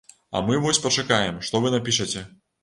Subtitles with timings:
[0.37, 2.25] А мы вось пачакаем, што вы напішаце.